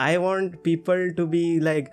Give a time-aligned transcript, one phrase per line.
[0.00, 1.91] I want people to be like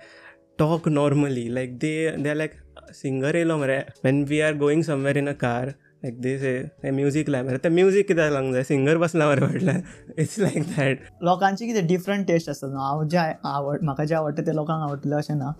[0.57, 1.49] talk normally.
[1.49, 2.57] Like they they're like
[2.93, 6.41] singer येयलो मरे when we are going somewhere in a car like this
[6.83, 9.81] हे music लाय मरे ते music कित्याक लागूंक जाय सिंगर बसला मरे फाटल्यान
[10.19, 14.41] इट्स लायक दॅट लोकांची कितें डिफरंट टेस्ट आसता न्हू हांव जे आवड म्हाका जे आवडटा
[14.47, 15.51] ते लोकांक आवडटलें अशें ना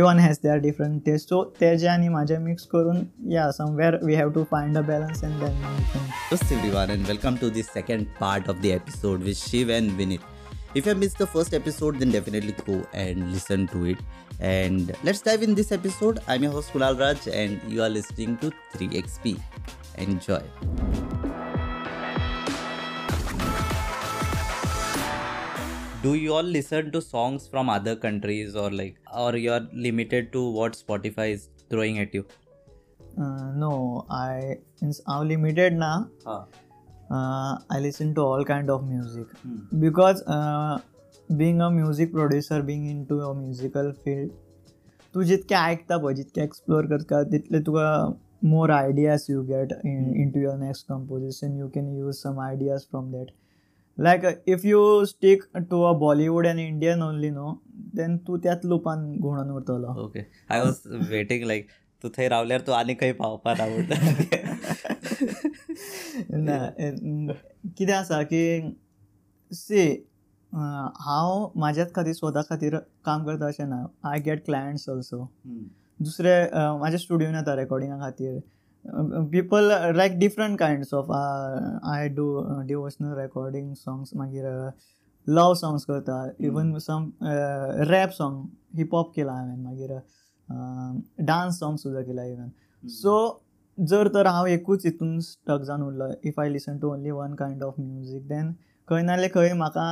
[0.00, 4.30] everyone has their different taste so तेजे आनी म्हाजे मिक्स करून या somewhere we have
[4.34, 5.62] to find a balance and then
[6.28, 10.24] Hello everyone and welcome to the second part of the episode with Shiv and Vinit.
[10.74, 13.98] If you missed the first episode, then definitely go and listen to it.
[14.40, 16.18] And let's dive in this episode.
[16.26, 19.40] I'm your host Kunal Raj, and you are listening to 3XP.
[19.98, 20.42] Enjoy.
[26.02, 30.42] do you all listen to songs from other countries or like or you're limited to
[30.56, 32.26] what spotify is throwing at you
[33.18, 34.58] uh, no i
[35.06, 36.10] i'm limited now.
[37.10, 37.76] ना Huh.
[37.76, 39.26] I listen to all kind of music
[39.80, 40.22] because
[41.32, 44.30] being a music producer being into a musical field
[45.14, 47.88] तूं जितकें आयकता पळय जितकें explore करता तितले तुका
[48.44, 49.72] more ideas you get
[50.34, 53.30] into your next composition you can use some ideas from that
[53.98, 57.52] like if you stick to a Bollywood and Indian only no
[57.94, 61.66] then तूं त्याच लुपान घुंवडून उरतलो okay I was waiting like
[62.04, 63.94] तू थंय रावल्यार तू आनी खंय पावपाक आवडटा
[66.30, 66.58] ना
[67.76, 68.42] कितें आसा की
[69.50, 69.84] सी
[70.52, 75.24] हांव म्हाज्याच खातीर स्वता खातीर काम करता अशें ना आय गेट क्लायंट्स ऑल्सो
[76.00, 78.38] दुसरे म्हाज्या स्टुडियोन येता रेकॉर्डिंगा खातीर
[79.32, 82.26] people like different kinds of I do
[82.66, 84.44] devotional recording songs मागीर
[85.26, 86.24] लव सॉंग्स करता.
[86.40, 87.10] Even some
[87.90, 88.44] rap song
[88.76, 89.98] hip hop केला हांवें मागीर
[90.48, 92.48] डान्स सॉंग सुद्दां केला इवन
[92.82, 93.16] सो
[93.78, 97.62] जर तर हांव एकूच हितून स्टक जावन उरलो if I listen to only one kind
[97.62, 98.52] of music then
[98.88, 99.84] खंय ना जाल्यार खंय म्हाका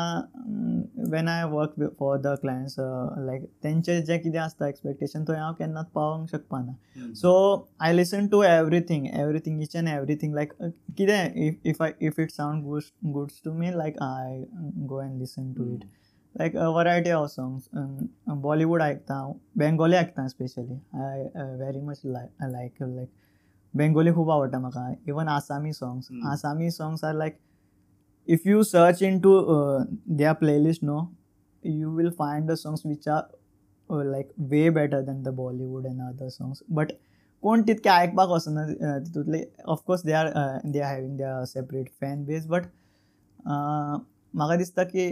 [1.11, 5.86] when I work for the clients like तेंचे जें कितें आसता एक्सपेक्टेशन थंय हांव केन्नाच
[5.94, 7.33] पावोंक शकपाना so
[7.81, 10.53] I listen to everything everything each and everything like
[10.97, 12.82] कितें if if I if it sound good
[13.12, 14.44] goods to me like I
[14.87, 15.84] go and listen to it
[16.34, 17.69] like variety of songs
[18.43, 21.25] Bollywood आयकता हांव बेंगोली आयकता specially I
[21.59, 23.09] very much like like
[23.75, 27.38] Bengali खूब आवडटा म्हाका even Assamese songs Assamese songs are like
[28.28, 29.38] if you search into
[30.16, 31.00] their playlist no
[31.62, 36.28] you will find the songs which are like way better than the Bollywood and other
[36.28, 36.93] songs but
[37.43, 38.66] कोण तितके आयकपाक वचना
[38.99, 40.28] तितूंतले of course they are
[40.64, 42.66] they are having their separate fan base but
[44.34, 45.06] म्हाका दिसता की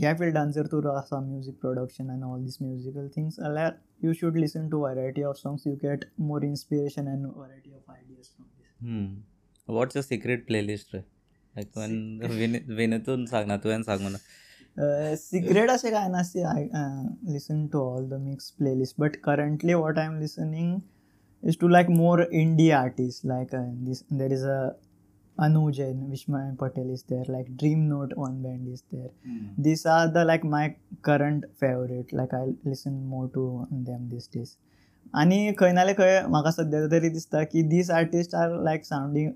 [0.00, 4.36] ह्या फिल्डान जर तूं आसा music production and all these musical things जाल्यार you should
[4.38, 9.74] listen to variety of songs you get more inspiration and variety of ideas from these
[9.76, 15.90] what's a secret playlist रे लायक तुवें विनतून सांग ना तुवें सांग म्हणून सिक्रेट अशें
[15.92, 16.64] कांय ना see I
[17.32, 20.78] listen to all the mix playlist but currently what I am listening
[21.42, 24.58] is to like more indie artist like these there is a
[25.39, 29.11] Anuj and Vishma Patel is there, like Dream Note one band is there.
[29.57, 32.11] These are the like my current favorite.
[32.11, 34.57] Like I listen more to them these days.
[35.15, 39.31] आणि खंय ना खंय म्हाका सद्या तरी दिसता की these artist are like sounding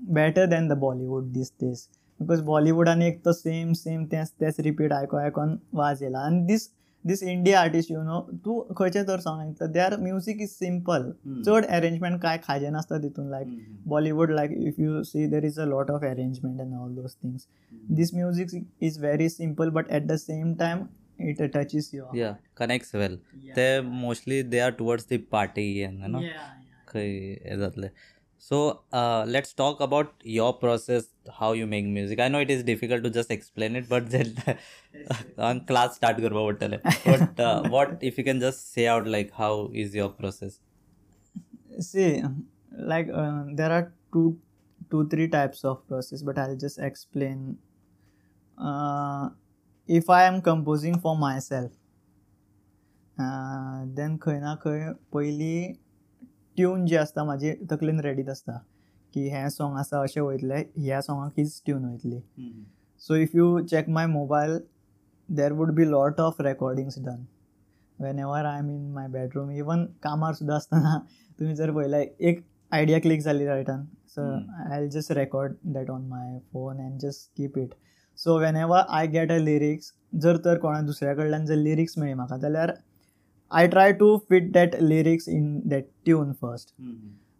[0.00, 1.86] better than the Bollywood these days
[2.20, 6.68] because बॉलिवूडान एक तो सेम सेम तेच तेच रिपीट आयको आयकोन वाज येयला आनी दीस
[7.04, 11.10] दीस इंडिया आर्टिस्ट यू नो तूं खंयचें तर सॉंग आयकता they are music is simple
[11.46, 13.48] चड अरेंजमेंट काय खाजें नासता तितून like
[13.88, 17.46] Bollywood like if you see there is a lot of arrangement and all those things
[17.90, 20.86] this music is very simple but at the same time
[21.28, 23.18] it touches your या connects well
[23.56, 26.20] ते mostly they are towards the party न्हू
[26.88, 27.08] खंय
[27.44, 27.88] हें जातलें.
[28.49, 28.57] so
[29.27, 33.09] let's talk about your process how you make music I know it is difficult to
[33.19, 38.59] just explain it but जेन्ना class start करपा पडटलें but what if you can just
[38.75, 40.59] say out like how is your process
[41.79, 42.23] see
[42.71, 44.37] like uh, there are two
[44.91, 47.57] two three types of process but i'll just explain
[48.57, 49.29] uh,
[49.89, 51.71] if i am composing for myself
[53.17, 55.73] uh, then खंय ना खंय पयलीं
[56.60, 58.58] tune जी आसता म्हाजी तकलेन रेडीत आसता
[59.14, 62.20] की हें सॉंग आसा अशें वयतलें ह्या सॉंगाक हीच tune वयतली.
[63.02, 64.58] So if you check my mobile
[65.28, 67.24] there would be lot of recordings done
[68.18, 70.98] whenever I am in my bedroom even कामार सुद्दां आसतना
[71.38, 73.84] तुमी जर पळयल्यार एक आयडिया क्लिक जाली रायटान
[74.14, 74.22] so
[74.72, 77.74] I just record that on my phone and just keep it
[78.18, 79.92] so whenever I get a lyrics
[80.22, 82.72] जर तर कोणा दुसऱ्या कडल्यान जर लिरिक्स मेळ्ळी म्हाका जाल्यार
[83.50, 86.74] I try to fit that lyrics in that tune first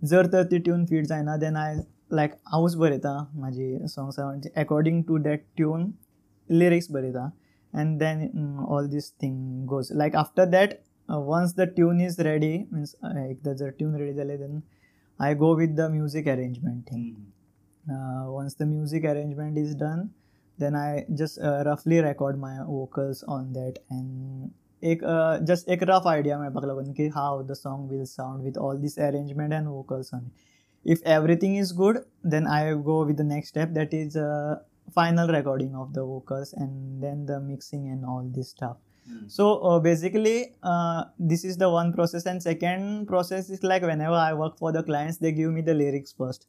[0.02, 1.74] जर तर ती ट्यून फिट जायना देन आय
[2.12, 5.90] लायक हांवूच बरयता म्हाजी सॉंग्स म्हणजे according to that tune
[6.50, 7.28] lyrics बरयता
[7.72, 10.74] and then all this thing goes like after that
[11.08, 14.60] once the tune is ready means एकदा जर ट्यून रेडी जाले then
[15.20, 17.14] I go with the music arrangement thing
[18.28, 20.06] once the music arrangement is done
[20.58, 24.48] then I just रफली record my vocals on that and
[24.82, 25.04] एक
[25.42, 28.98] just एक rough idea मेळपाक लागून की how the song will sound with all this
[28.98, 30.28] arrangement and vocals आणि
[30.86, 34.18] if everything is good then I go with the next step that is
[34.96, 38.76] final recording of the vocals and then the mixing and all this stuff
[39.28, 40.38] so basically
[41.28, 44.84] this is the one process and second process is like whenever I work for the
[44.84, 46.48] clients they give me the lyrics first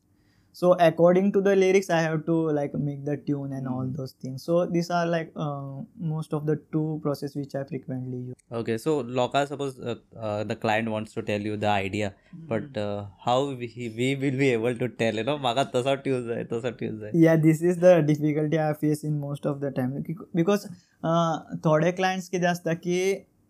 [0.52, 4.12] so according to the lyrics i have to like make the tune and all those
[4.12, 8.36] things so these are like uh, most of the two process which i frequently use
[8.52, 12.76] Okay, so Loka, suppose uh, uh, the client wants to tell you the idea, but
[12.76, 16.44] uh, how we, we will be able to tell, you know, मागा तसा ट्यूज आहे
[16.52, 19.96] तसा ट्यूज आहे yeah this is the difficulty i face in most of the time
[20.40, 20.68] because
[21.02, 21.34] uh,
[21.64, 23.00] थोडे clients कितें आसता की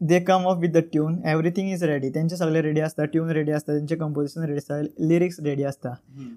[0.02, 3.52] they come up with the tune everything is ready तेंचे सगळे रेडी आसता ट्यून रेडी
[3.52, 5.94] आसता तेंचे कंपोजिशन रेडी आसता लिरिक्स रेडी आसता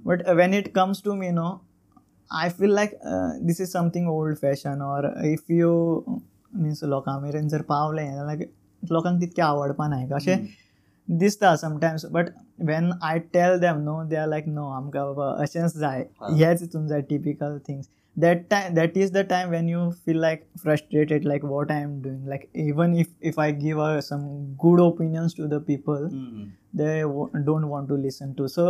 [0.06, 1.48] but when it comes to me no
[2.30, 2.98] I feel like
[3.46, 5.72] this is something old fashion or if you
[6.08, 8.46] means लोकां मेरेन जर पावलें जाल्यार
[8.82, 10.46] लोकांक तितकें आवडपा ना अशें
[11.08, 12.28] दिसता sometimes but
[12.66, 16.04] when I tell them no they are like no आमकां बाबा अशेंच जाय.
[16.22, 20.41] हेच हितून जाय typical things that time that is the time when you feel like
[20.63, 24.25] frustrated like what i am doing like even if if i give uh, some
[24.63, 26.09] good opinions to the people
[26.81, 28.65] they w- don't want to listen to so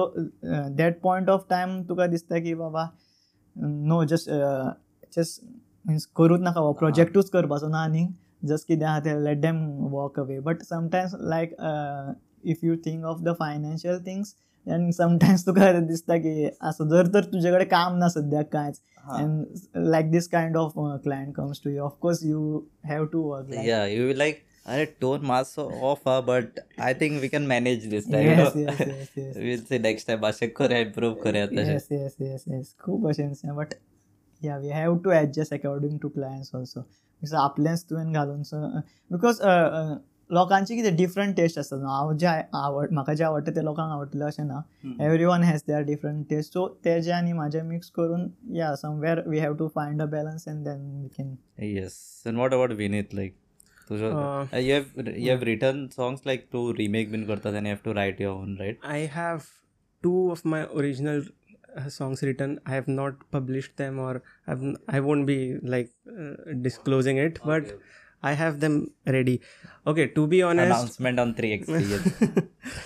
[0.52, 2.84] uh, that point of time तुका दिसता की बाबा
[3.56, 4.30] know just
[5.18, 5.42] just
[5.88, 8.08] means करूच नाका हो प्रोजेक्टूच करपाचो ना आनी
[8.52, 9.58] जस्ट कितें आहा तें let them
[9.96, 11.56] walk away but sometimes like
[12.45, 14.35] if you think of the financial things
[14.69, 18.81] and sometimes तुका दिसता की असं जर तर तुझ्याकडे काम ना सध्या कायच.
[19.05, 19.45] And
[19.77, 23.53] like this kind of client comes to you of course you have to work
[23.91, 28.29] you like अरे tone mass of but I think we can manage this time
[29.37, 30.49] will see next time असे
[32.79, 33.75] खूप असे but
[34.43, 36.81] yeah we have to adjust according to clients also
[37.37, 38.43] आपल्याच तुवें घालून
[39.11, 39.41] because
[40.31, 44.25] लोकांचे कितें different taste आसता न्हू हांव जे आवड म्हाका जे आवडटा ते लोकांक आवडटले
[44.25, 44.61] अशें ना
[45.05, 49.39] every one has their different taste so तेजे आनी म्हाजे मिक्स करून yeah somewhere we
[49.39, 53.35] have to find a balance and then we can yes and what about Vineet like
[53.91, 54.11] तुझो
[55.45, 59.39] written songs like to remake been करता आनी have to write your write I have
[60.03, 61.21] to of my original
[61.89, 64.19] songs written I have not published them or
[64.89, 65.37] I won't be
[65.71, 65.91] like
[66.55, 67.63] disclosing it but
[68.24, 69.40] I have them ready.
[69.88, 71.68] Okay, to be honest, Announcement on 3x.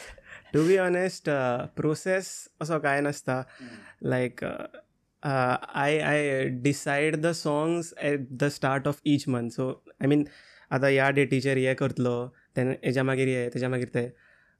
[0.53, 2.31] to be honest, uh, process
[2.61, 3.43] असो काय नसता
[4.13, 4.67] like uh,
[5.23, 6.17] uh, I I
[6.67, 9.53] decide the songs at the start of each month.
[9.53, 9.69] So
[9.99, 10.27] I mean,
[10.71, 12.13] आतां ह्या डेटीचेर हे करतलो
[12.55, 14.05] तेन्ना हेज्या मागीर हे तेज्या मागीर ते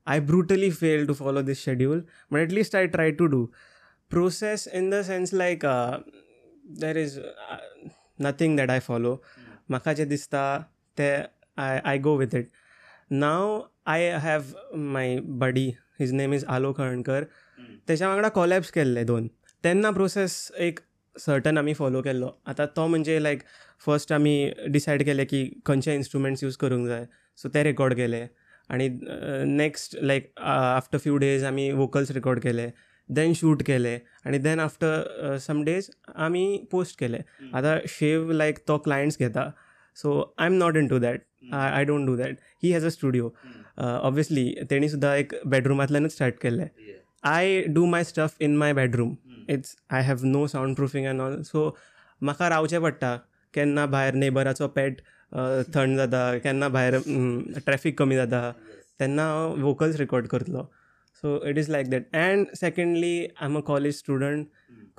[0.08, 3.46] I brutally fail to follow these schedule but at least I try to do
[4.12, 5.66] process in the sense like
[6.82, 7.20] there is
[8.26, 9.16] nothing that I follow
[9.71, 10.43] म्हाका जें दिसता
[10.99, 11.11] ते
[11.59, 12.49] I I go with it
[13.11, 14.43] now I have
[14.95, 15.67] my buddy
[16.01, 17.25] his name is Alok Kalankar.
[17.89, 19.27] तेच्या वांगडा कॉलॅब्स केल्ले दोन.
[19.65, 20.81] तेन्ना process एक
[21.17, 23.43] सर्टन आमी फॉलो केल्लो आतां तो म्हणजे लायक
[23.87, 27.07] फर्स्ट आमी डिसायड केले की खंयचे इन्स्ट्रुमेंट्स यूज करूंक जाय.
[27.39, 28.27] सो ते रेकॉर्ड केले.
[28.71, 28.89] आनी
[29.47, 32.69] next like after few days आमी वोकल्स रेकॉर्ड केले.
[33.11, 33.95] देन शूट केले.
[34.27, 37.19] आनी देन आफ्टर सम डेज आमी पोस्ट केले.
[37.55, 39.51] आतां शेव लायक तो क्लायंट्स घेता.
[39.97, 41.21] So I am not into that
[41.53, 43.31] I I don't do that he has a studio
[43.79, 46.67] obviously तेणी सुद्दां एक बेडरुमांतल्यानूच स्टार्ट केल्लें
[47.29, 49.15] I do my stuff in my bedroom
[49.51, 51.69] it's I have no sound proofing and all so
[52.23, 53.17] म्हाका रावचें पडटा.
[53.55, 55.01] केन्ना भायर नेबराचो पेट
[55.75, 56.39] थंड जाता.
[56.39, 56.99] केन्ना भायर
[57.67, 58.51] ट्रॅफीक कमी जाता.
[59.01, 60.63] तेन्ना हांव वोकल्स रेकॉर्ड करतलो.
[61.23, 64.47] So it is like that and secondly I am a college student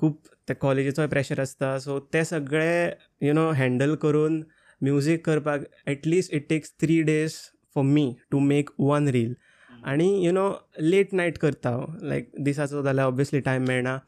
[0.00, 0.16] खूब
[0.48, 2.90] ते कॉलेजीचोय प्रेशर आसता सो ते सगळे
[3.26, 4.42] यू नो हँडल करून
[4.80, 7.34] म्युजीक करपाक at least it takes three days
[7.74, 9.34] for me to make one reel
[9.86, 10.50] आनी यू नो
[10.80, 13.98] लेट नायट करता हांव लायक दिसाचो जाल्यार ऑब्वियसली टायम मेळना.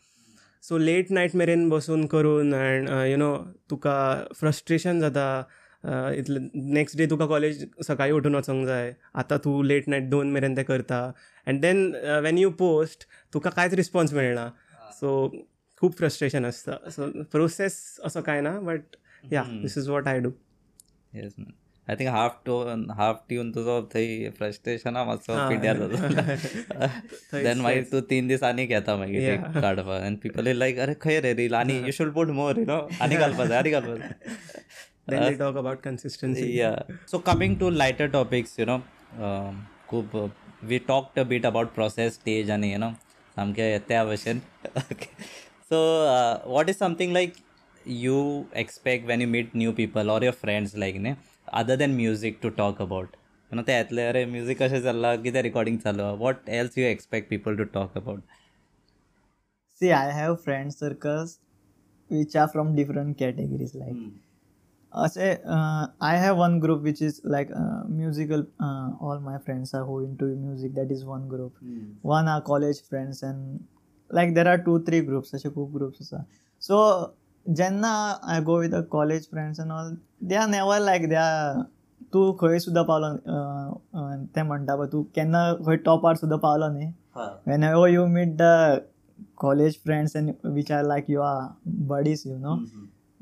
[0.63, 3.37] सो लेट नायट मेरेन बसून करून अँड यू नो
[3.71, 5.43] तुका फ्रस्ट्रेशन जाता.
[5.85, 6.41] इतले
[6.75, 8.93] नेक्स्ट डे तुका कॉलेज सकाळीं उठून वचोंक जाय.
[9.15, 11.01] आतां तूं लेट नायट दोन मेरेन तें करता.
[11.47, 11.87] And then
[12.25, 14.49] when you post तुका कांयच रिस्पॉन्स मेळना.
[15.01, 15.29] सो
[15.81, 17.75] खूब फ्रस्ट्रेशन आसता सो प्रोसेस
[18.05, 18.97] असो कांय ना but
[19.33, 20.31] yeah this is what I do
[21.15, 21.35] yes
[21.89, 26.87] I think half tone half tune तुजो थंय फ्रस्ट्रेशना मातसो पिड्यार जाता.
[27.33, 29.37] देन मागीर तूं तीन दीस आनी घेता मागीर.
[29.37, 32.79] काडपाक आनी पीपल लायक अरे खंय रे रील आनी you should put more you know
[33.03, 34.15] आनी घालपा जाय आनी घालपा जाय
[35.09, 36.51] then they talk about consistency.
[36.53, 36.83] Yeah.
[37.07, 38.83] So coming to lighter topics you know
[39.21, 40.15] um, खूप
[40.65, 42.91] we talked a bit about process stage आनी यू नो
[43.37, 44.41] सामकें त्या भशेन
[45.71, 45.81] so
[46.51, 47.33] what is something like
[47.87, 48.15] you
[48.63, 51.15] expect when you meet new people or your friends like न्ही
[51.63, 55.43] other than music to talk about you know ते येतले अरे music कशें चल्लां कितें
[55.43, 58.23] रिकॉर्डिंग चालू what else you expect people to talk about
[59.81, 61.31] See, I have friend circles
[62.11, 63.75] which are from different categories.
[63.75, 64.32] Like, I
[64.95, 65.31] असे
[66.01, 67.53] I have one group which is like
[67.89, 71.65] musical all my friends are who into music that is one group
[72.05, 73.59] one are college friends and
[74.11, 76.23] like there are two three groups असे खूप ग्रुप्स असा
[76.63, 76.81] so
[77.47, 77.93] जेन्ना
[78.33, 79.95] I go with a college friends and all
[80.29, 81.63] they are never like they are
[82.13, 83.15] तू खंय सुद्धा पावलो
[84.37, 86.87] ते म्हणटा पण तू केन्ना खंय टॉपार सुद्धा पावलो न्ही.
[87.47, 88.81] When you meet the
[89.39, 91.49] college friends and which are like you are
[91.89, 92.57] buddies you know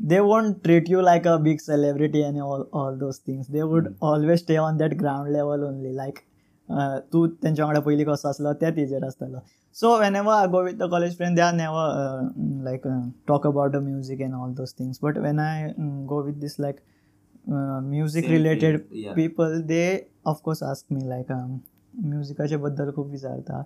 [0.09, 3.49] they won't treat you like a big celebrity and all, all those things.
[3.49, 6.21] They would always stay on that ground level only like
[6.69, 9.38] uh, तूं तेंच्या वांगडा पयलीं कसो आसलो त्या तेजेर आसतलो
[9.76, 12.87] so whenever I go with the college friend they are never like
[13.28, 15.73] talk about the music and all those things but when I
[16.12, 16.80] go with this like
[17.49, 18.80] music related.
[19.14, 19.83] People they
[20.26, 23.62] of course ask me like म्युजिकाचे बद्दल खूप विचारता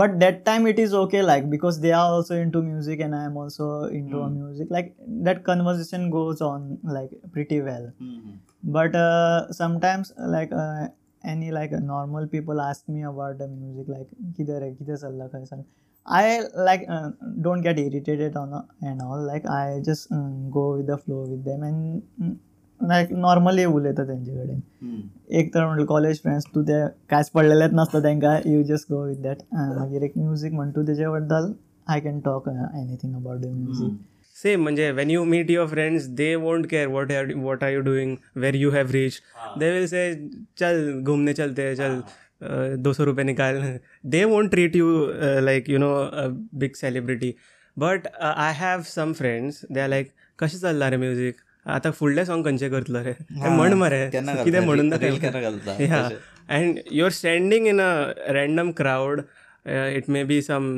[0.00, 3.24] but that time it is okay like because they are also into music and i
[3.28, 4.36] am also into mm.
[4.36, 4.94] music like
[5.28, 8.36] that conversation goes on like pretty well mm-hmm.
[8.62, 10.86] but uh, sometimes like uh,
[11.24, 15.20] any like uh, normal people ask me about the music like kidhar hai kidhar chal
[15.24, 15.62] raha hai
[16.08, 17.10] I like uh,
[17.42, 19.22] don't get irritated on and all.
[19.30, 22.36] Like I just um, go with the flow with them, and mm,
[22.80, 26.80] normal उलयता त्यांचे कडेन एक तर म्हणलं college friends तू ते
[27.10, 31.08] कांयच पडलेलेच नासता तेंकां you just go with that मागीर एक म्युझिक म्हण तू तेजे
[31.08, 31.52] बद्दल
[31.88, 33.96] I can talk anything about your music
[34.42, 37.80] same म्हणजे when you meet your friends they won't care what are what are you
[37.80, 39.20] doing where you have reach
[39.60, 42.00] they will say चल घुमने चलते चल
[42.78, 43.62] दो सो रुपये निकाल.
[44.04, 45.06] They won't treat you
[45.40, 45.90] like you know
[46.58, 47.32] big celebrity
[47.76, 51.34] but I have some friends they are like कसे चालणार म्युझिक
[51.66, 53.12] आतां फुडलें सॉंग खंयचें करतलो रे?
[53.30, 54.08] म्हण मरे.
[54.14, 54.60] कितें?
[54.60, 56.08] म्हणून घालता?
[56.56, 59.20] and you're standing in a random crowd
[59.66, 60.68] uh, it may be some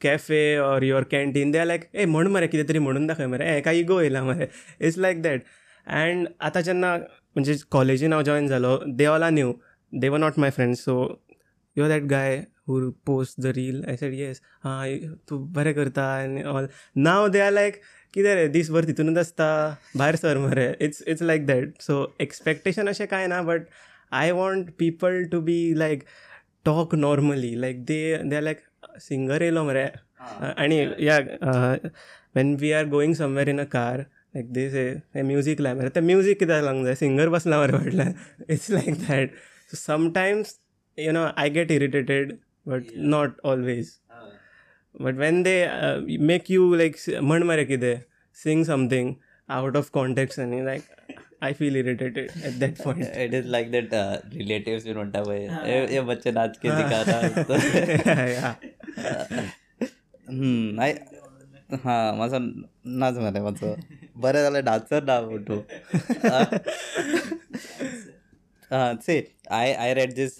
[0.00, 1.52] cafe or your canteen.
[1.52, 3.60] They are like ए म्हण मरे कितें तरी म्हणून दाखय मरे.
[3.60, 4.46] काय इगो येयला मरे.
[4.80, 5.40] इट्स लायक दॅट
[5.86, 9.52] अँड आतां जेन्ना म्हणजे कॉलेजीन हांव जॉयन जालो they all are new
[9.92, 10.96] they were not my friends so
[11.76, 14.86] you are that guy who post the reel I said yes हां
[15.28, 17.80] तूं बरें करता आनी all now they are like
[18.14, 19.48] कितें रे दीस भर तितूनच आसता
[19.96, 23.66] भायर सर मरे it's it's like that so expectation अशें कांय ना but
[24.20, 26.02] I want people to be like
[26.64, 28.60] talk normally like they they are like
[29.00, 29.84] singer येयलो मरे.
[30.58, 31.18] आनी yeah
[32.36, 36.00] when we are going somewhere in a car like they say music लाय मरे तें
[36.00, 36.94] music कित्याक लागूंक जाय?
[36.94, 38.12] सिंगर बसला मरे फाटल्यान
[38.48, 39.30] it's like that
[39.70, 40.58] so sometimes
[40.98, 42.32] you know I get irritated
[42.68, 43.98] but not always
[45.00, 45.68] but when they
[46.18, 47.96] make you like म्हण मरे कितें
[48.36, 49.14] sing something
[49.48, 50.82] out of context आनी like
[51.42, 53.88] I feel irritated at that point it is like that
[54.34, 58.54] relatives म्हणटा पळय ये ये बच्चे नाच के दिखा रहा
[60.28, 60.94] हम्म आय
[61.74, 63.76] हां माझा नाच मरे माझो.
[64.16, 65.18] बरें जालें डान्सर ना
[68.70, 69.16] तूं से
[69.52, 70.36] I I read this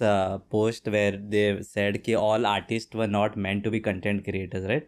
[0.51, 4.87] post where they said की all artist were not meant to be content creators right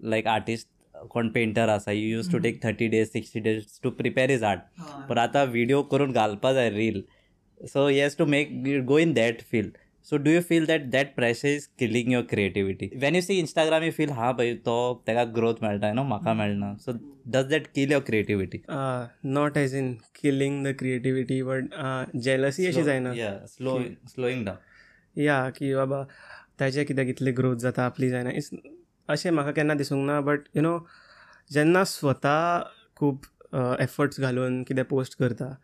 [0.00, 4.30] like artist कोण पेंटर आसा you used to take thirty days sixty days to prepare
[4.30, 4.60] is art
[5.08, 7.02] पण आतां video करून घालपा जाय reel
[7.60, 8.50] so yes to make
[8.86, 9.76] go in that field
[10.10, 13.82] so do you feel that that pressure is killing your creativity when you see Instagram
[13.82, 14.72] you feel हा भाई तो
[15.06, 16.92] तेका growth मेळटा न्हू म्हाका मेळना so
[17.26, 18.60] does that kill your creativity
[19.36, 21.76] not as in killing the creativity but
[22.24, 23.12] jealousy अशी जायना
[23.46, 26.02] स्लो स्लोईंग डावन या की बाबा
[26.60, 28.50] ताजें कितें कितली ग्रोथ जाता आपली जायना इट्स
[29.08, 30.76] अशें म्हाका केन्ना दिसूंक ना बट यू नो
[31.52, 32.36] जेन्ना स्वता
[32.96, 33.20] खूब
[33.80, 35.54] एफर्ट्स घालून कितें पोस्ट करता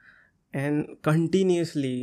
[0.54, 1.96] and continuously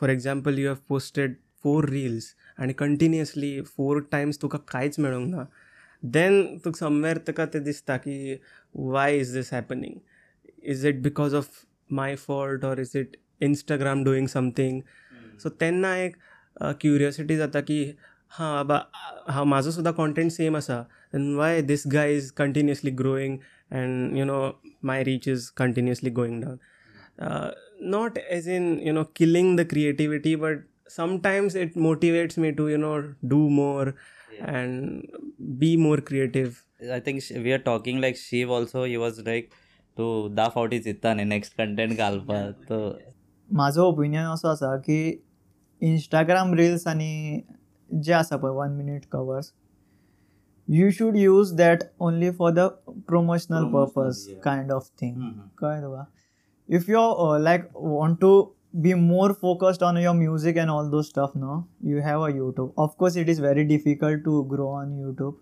[0.00, 1.34] for example you have posted
[1.68, 5.44] four reels आनी कंटिन्युअसली फोर टायम्स तुका कांयच मेळोंक ना.
[6.02, 8.40] देन तुका समवेर तुका तें दिसता की
[8.74, 9.94] why is this happening
[10.72, 11.48] is it because of
[11.90, 14.80] my fault or is it Instagram doing something
[15.42, 16.16] so तेन्ना एक
[16.80, 17.82] क्युरियोसिटी जाता की
[18.32, 20.78] हां बाबा हांव म्हाजो सुद्दां कॉन्टेंट सेम आसा
[21.14, 23.38] why this guy is continuously growing
[23.72, 24.40] and you know
[24.90, 26.58] my reach is continuously going down
[27.90, 32.78] not as in you know killing the creativity but sometimes it motivates me to you
[32.78, 33.94] know do more
[34.40, 35.06] and
[35.58, 36.64] be more creative.
[36.92, 38.84] I think we are talking like Shiv also.
[38.84, 39.50] He was like
[39.96, 42.76] तूं धा फावटी चिंत्ता न्ही next content घालपाक तो
[43.50, 44.98] म्हाजो opinion असो आसा की
[45.82, 47.40] इंस्टाग्राम रिल्स आनी
[47.90, 49.52] जे आसा पळय one minute covers
[50.68, 52.68] you should use that only for the
[53.08, 55.16] promotional purpose kind of thing
[55.58, 56.04] कळ्ळें तुका
[56.68, 57.02] if you
[57.44, 58.32] like want to
[58.83, 61.57] be more focused on your music and all those stuff no
[61.93, 65.41] you have a youtube of course it is very difficult to grow on youtube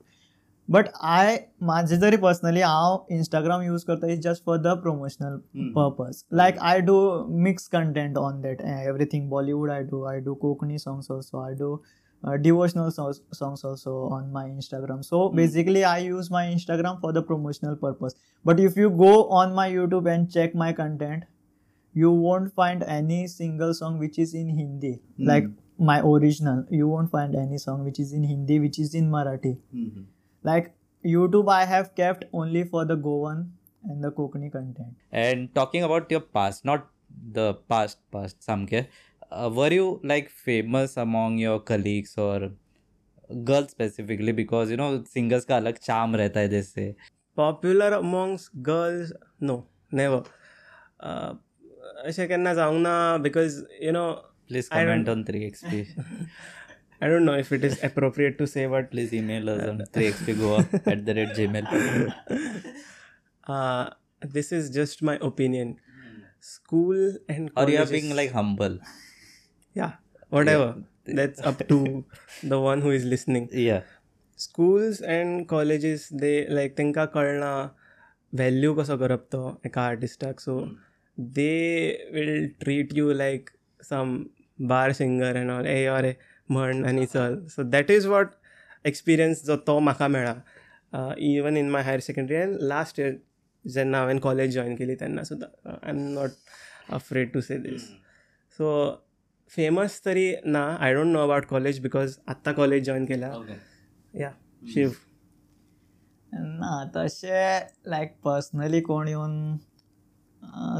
[0.69, 5.37] but I माझे जरी personally हांव Instagram use करता is just for the promotional
[5.75, 6.97] purpose like I do
[7.47, 11.75] mix content on that everything Bollywood I do I do Konkani songs also I do
[12.23, 15.37] devotional songs, songs also on my instagram so Hmm.
[15.37, 18.15] basically i use my instagram for the promotional purpose
[18.49, 21.23] but if you go on my youtube and check my content
[22.01, 25.27] you won't find any single song which is in hindi Hmm.
[25.31, 25.49] like
[25.89, 29.51] my original you won't find any song which is in hindi which is in marathi
[30.51, 30.69] like
[31.13, 33.39] youtube i have kept only for the goan
[33.89, 34.93] and the konkani content
[35.25, 36.83] And talking about your past, not
[37.37, 38.81] the past past, Samke,
[39.31, 42.37] uh, were you like famous among your colleagues or
[43.49, 44.35] girls specifically?
[44.41, 46.85] Because you know singers का अलग charm रहता है जैसे
[47.37, 49.13] popular amongst girls
[49.49, 49.57] no
[49.93, 50.23] never
[52.06, 54.10] अशें केन्ना जावंक ना because you know
[54.48, 55.80] please I don't on three X P
[57.02, 59.50] I don't know if it is appropriate to say what please email
[59.94, 60.58] three X P Goa
[60.92, 61.66] at the rate Gmail
[64.34, 65.74] this is just my opinion
[66.44, 68.78] school and are you being like humble
[69.76, 69.92] या
[70.48, 70.72] whatever
[71.14, 71.84] that's up to
[72.44, 73.46] the one who is listening
[74.38, 77.52] schools and colleges they like तांकां कळना
[78.32, 80.58] value कसो करप तो एका आर्टिस्टाक so
[81.18, 84.18] they will treat you like some
[84.58, 86.14] bar singer and all ए अरे
[86.50, 88.34] म्हण आनी चल so that is what
[88.86, 93.14] experience जो तो म्हाका मेळ्ळा even in my higher secondary and last year
[93.64, 96.30] जेन्ना हांवें कॉलेज जॉयन केली तेन्ना सुद्दां I am not
[96.94, 97.88] afraid to say this
[98.58, 98.68] so
[99.52, 103.32] famous तरी ना I don't know about college because आत्तां कॉलेज जॉयन केल्या
[104.14, 104.30] या
[104.74, 104.92] शिव
[106.32, 109.56] ना तशें लायक पर्सनली कोण येवन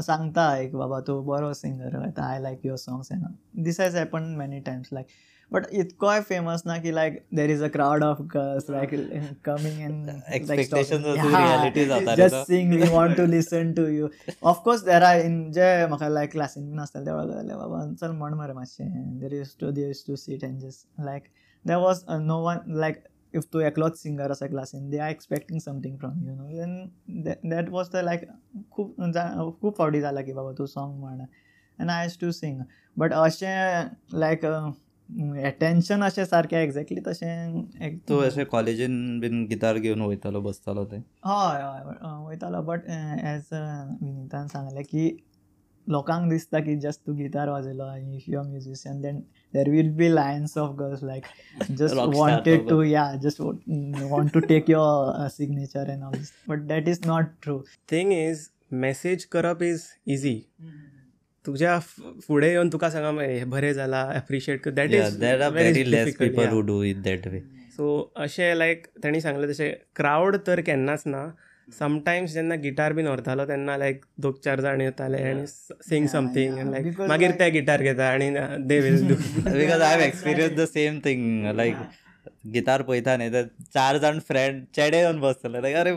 [0.01, 3.23] सांगता एक बाबा तूं बरो singer I like your songs and
[3.63, 5.07] this has happen many times like
[5.51, 8.89] but इतकोय famous ना की like there is a crowd of girls like
[9.45, 12.15] coming तो.
[12.15, 14.09] Just sing we want to listen to you
[14.43, 18.33] of course there are in जे म्हाका like क्लासीन bin आसताले तेव्हा जाले बाबा चल म्हण
[18.33, 21.23] मरे मातशें there is two there is two seat and just like
[21.65, 25.97] there was no one like if तूं एकलोच सिंगर आसा क्लासीन they are expecting something
[25.99, 26.47] from you no
[27.23, 28.27] then that was the like
[28.71, 31.21] खूब जा- खूब फावटी जाला की बाबा तूं सॉंग म्हण.
[31.79, 32.61] And I has to sing
[32.97, 34.45] but अशें लायक
[35.45, 41.03] एटेन्शन अशें सारकें एक्झॅक्टली तशें एक- तूं अशें कॉलेजीन बीन गिटार घेवन वयतालो बसतालो थंय
[41.25, 45.09] हय हय वयतालो बट एज विनितान सांगलें की
[45.87, 47.85] लोकांक दिसता की जस्ट तूं guitar वाजयलो
[48.15, 49.21] if your musician then
[49.53, 51.25] there will be lines of girls like
[51.71, 56.31] just Rockstar wanted to to या just want to take your signature and all this
[56.49, 57.59] but that is not true
[57.91, 60.35] thing is message करप is easy
[61.45, 64.71] तुज्या फ- फुडें येवन तुका सांगा "मरे, हें बरें जालां एप्रिशिएट कर.
[64.71, 67.41] That Yeah, is there are very less people who do it that way.
[67.77, 71.21] So अशें लायक तांणी सांगलें तशें क्रावड तर केन्नाच ना
[71.67, 76.71] समटायम्स जेन्ना गिटार बीन व्हरतालो तेन्ना लायक दोग चार जाण येताले आनी सिंग समथींग आनी
[76.71, 78.29] लायक मागीर like- ते गिटार घेता आनी
[78.67, 81.23] they will do because I've experienced the same thing.
[81.61, 81.77] Like
[82.53, 85.91] guitar पळयता न्ही तर चार जाण फ्रेंड चेडे येवन बसतले लायक अरे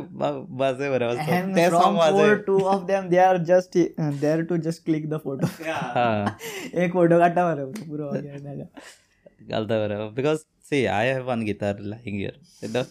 [0.61, 4.85] वाजय बरें ते from song two of them, they are just uh, there to just
[4.85, 5.51] click the photo.
[5.97, 6.39] हा
[6.85, 8.11] एक फोटो काडटा मरे पुरो
[9.51, 10.15] घालता बरं.
[10.15, 10.39] Because
[10.71, 12.83] see I have one guitar lying here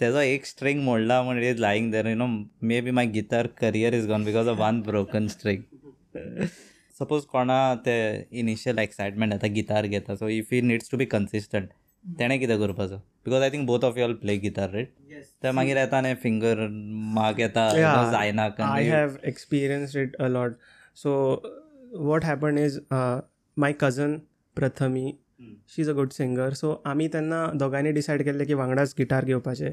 [0.00, 2.26] तेजो एक स्ट्रिंग मोडला म्हणून is lying there you know
[2.80, 5.62] maybe my guitar career is gone because of one broken string
[6.98, 7.94] suppose कोणा ते
[8.40, 11.68] इनिशियल एक्सायटमेंट येता गिटार घेता so if he needs to be consistent
[12.18, 14.92] तेणें कितें करपाचो because I think both of you all play guitar right
[15.42, 16.66] ते मागीर येता न्ही फिंगर
[17.18, 17.68] माग येता
[18.12, 20.56] जायना I have experienced it a lot.
[20.94, 21.42] So,
[22.08, 23.20] what happened is uh,
[23.56, 23.72] my
[25.68, 29.70] she is a a singer so आमी तेन्ना दोगांनी डिसायड केल्लें की वांगडाच गिटार घेवपाचें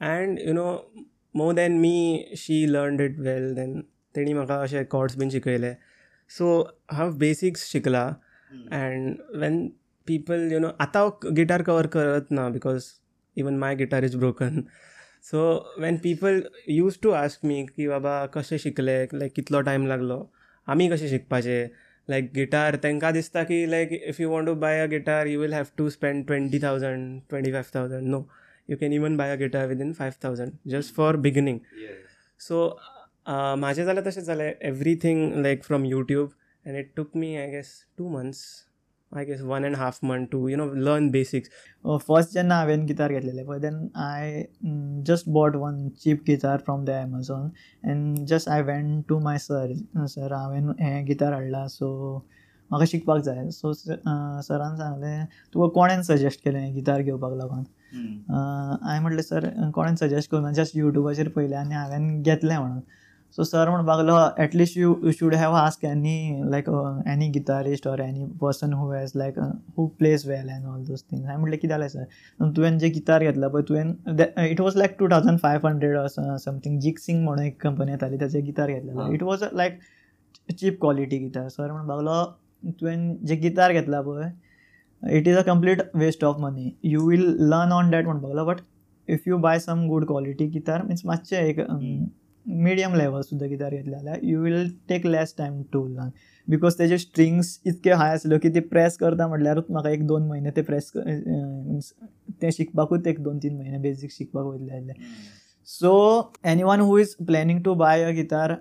[0.00, 0.66] and you know
[1.36, 1.94] more than me
[2.36, 3.80] she learn it well then
[4.14, 5.72] तेणी म्हाका अशे कॉर्ड्स बीन शिकयले
[6.30, 6.48] सो
[6.92, 8.04] हांव बेसिक्स शिकला.
[8.72, 9.66] And when
[10.06, 12.84] people you know आतां हांव गिटार कवर करत ना because
[13.36, 14.62] even my guitar is broken
[15.30, 15.40] so
[15.80, 20.18] when people use to ask me की बाबा कशें शिकले लायक कितलो टायम लागलो
[20.68, 21.68] आमी कशें शिकपाचें?
[22.08, 25.54] लायक गिटार तांकां दिसता की like if you want to buy a guitar you will
[25.54, 28.22] have to spend twenty thousand twenty five thousand no
[28.68, 31.58] you can even buy a guitar within five thousand just for beginning
[32.40, 32.68] so
[33.28, 36.30] म्हाजें जाल्यार तशेंच जालें everything like from YouTube
[36.64, 38.44] and it took me I guess two months
[39.16, 41.50] I guess one and half month to you know learn basics
[42.06, 44.42] first जेन्ना हांवें गिटार घेतलेलें पळय then I
[45.06, 47.48] just bought one cheap guitar from the Amazon
[47.84, 49.72] and just I went to my sir
[50.14, 51.90] sir हांवें हें guitar हाडला सो
[52.70, 57.64] म्हाका शिकपाक जाय सो सरान सांगलें तुका कोणें सजेस्ट केलें हें गिटार घेवपाक लागून
[58.30, 62.80] हांवें म्हटलें सर कोणें सजेस्ट करूं जस्ट युट्यूबाचेर पयलें आनी हांवें घेतलें म्हणून.
[63.36, 66.68] सो सर म्हणपाक लागलो at least you you should have ask any like
[67.12, 69.38] any guitarist or any person who has like
[69.76, 73.24] who plays well and all those things हांवें म्हटलें कितें जालें सर तुवें जे गिटार
[73.24, 75.98] घेतला पळय तुवें it was like two thousand five hundred
[76.40, 79.12] something Jixing म्हणून एक कंपनी येताली ताचे गिटार घेतलेलो.
[79.12, 79.78] It was like
[80.58, 85.82] cheap quality guitar sir म्हणपाक लागलो तुवें जे गिटार घेतला पळय it is a complete
[85.94, 88.60] waste of money you will learn on that म्हणपाक लागलो but
[89.08, 91.60] if you buy some good quality guitar means मातशें एक
[92.46, 96.10] मिडियम लेवल सुद्दां गिटार घेतले जाल्यार you will take less time to learn
[96.48, 100.50] because तेजे strings इतके हाय आसल्यो की ते प्रेस करता म्हटल्यारूच म्हाका एक दोन म्हयने
[100.50, 101.92] ते प्रेस मिन्स
[102.42, 104.92] ते शिकपाकूच एक दोन तीन म्हयने बेजीक शिकपाक वयले आसले
[105.68, 105.90] so
[106.62, 108.52] anyone who is planning to buy a guitar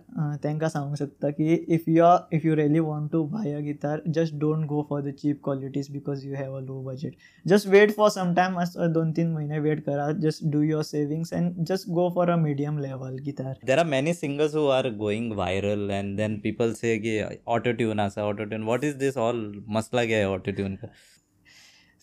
[0.44, 4.02] तांकां सांगूंक शकता की if you are if you really want to buy a guitar
[4.18, 7.16] just don't go for the cheap qualities because you have a low budget
[7.46, 8.58] just wait for some time
[8.94, 12.80] दोन तीन महिने wait करा just do your savings and just go for a medium
[12.80, 17.18] level guitar there are many singers who are going viral and then people say की
[17.48, 20.78] auto tune आसा auto tune what is this all मसला गे auto tune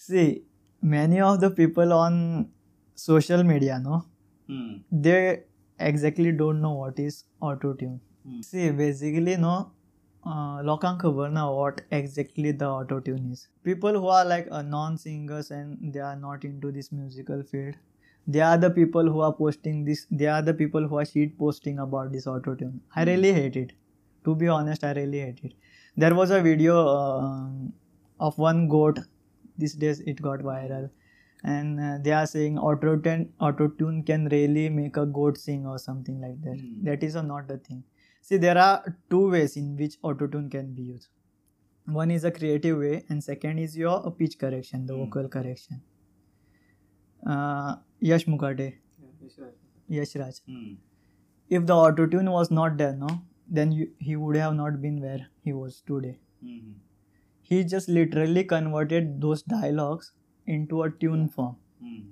[0.02, 0.26] see
[0.82, 2.18] many of the people on
[2.98, 4.02] social media no
[4.91, 5.41] they
[5.79, 8.41] exactly don't know what is auto tune hmm.
[8.41, 9.57] see basically no
[10.27, 14.61] uh, लोकांक खबर ना what exactly the auto tune is people who are like uh,
[14.61, 17.75] non singers and they are not into this musical field
[18.27, 21.37] they are the people who are posting this they are the people who are sheet
[21.37, 23.09] posting about this auto tune i hmm.
[23.11, 23.71] really hate it
[24.25, 25.53] to be honest i really hate it
[26.05, 27.47] there was a video uh,
[28.19, 28.99] of one goat
[29.57, 30.89] these days it got viral
[31.44, 35.66] and uh, they are saying auto tune auto tune can really make a goat sing
[35.66, 36.84] or something like that mm.
[36.84, 37.82] that is not the thing
[38.22, 41.08] see there are two ways in which auto tune can be used
[41.98, 45.04] one is a creative way and second is your pitch correction the mm.
[45.04, 45.82] vocal correction
[47.26, 48.66] uh, yash mukade
[49.98, 50.74] yash raj mm.
[51.50, 53.14] if the auto tune was not there no
[53.46, 56.72] then you, he would have not been where he was today mm-hmm.
[57.42, 60.12] he just literally converted those dialogues
[60.47, 61.55] into a tune form.
[61.83, 62.03] Mm.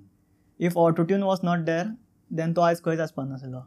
[0.60, 1.96] If autotune was not there,
[2.32, 3.62] then तो आज खंयच आसपाक नासलो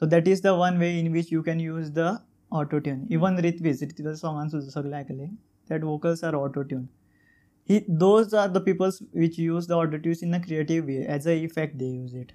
[0.00, 2.08] so that is the one way in which you can use the
[2.52, 5.26] autotune even Ritviz Ritviz सॉंगान सुद्दां सगळे आयकले
[5.70, 6.84] that vocals are autotune
[7.68, 11.32] he those are the peoples which use the autotunes in a creative way as a
[11.44, 12.32] effect they use it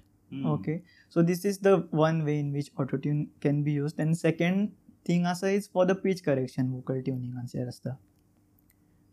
[0.52, 4.72] okay so this is the one way in which autotune can be used and second
[5.06, 7.96] thing asa is for the pitch correction vocal tuning answer asta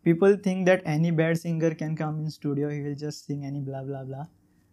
[0.07, 3.61] people think that any bad singer can come in studio he will just sing any
[3.69, 4.25] blah blah blah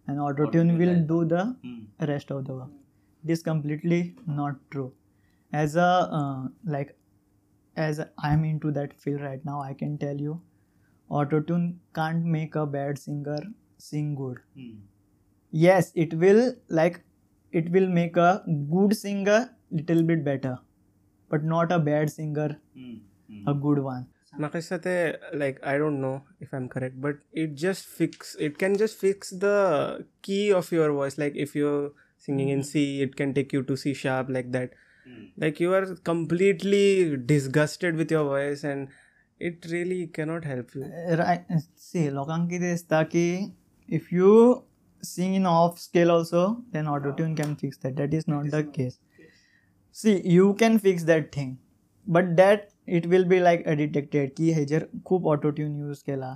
[0.07, 2.09] and auto tune will do the mm.
[2.13, 2.73] rest of the work
[3.25, 4.01] it is completely
[4.41, 4.91] not true
[5.63, 6.43] as a uh,
[6.77, 6.97] like
[7.85, 10.41] as i'm into that field right now i can tell you
[11.21, 11.67] auto tune
[12.01, 13.41] can't make a bad singer
[13.89, 14.77] sing good mm.
[15.67, 16.43] yes it will
[16.81, 17.03] like
[17.63, 18.31] it will make a
[18.77, 20.57] good singer little bit better
[21.29, 22.99] but not a bad singer mm.
[23.53, 24.07] a good one
[24.39, 28.77] Nakesh Sate, like I don't know if I'm correct, but it just fix it can
[28.77, 31.19] just fix the key of your voice.
[31.19, 34.73] Like if you're singing in C, it can take you to C sharp like that.
[35.37, 38.89] Like you are completely disgusted with your voice and
[39.39, 40.85] it really cannot help you.
[40.85, 41.45] Eh, right.
[41.51, 43.15] Eh, see, Lokanki is that
[43.89, 44.65] if you
[45.03, 47.97] sing in off scale also, then auto tune can fix that.
[47.97, 48.99] That is not the case.
[49.93, 51.59] See, you can fix that thing,
[52.07, 56.36] but that it will be like a detected की हेजेर खूप autotune use केला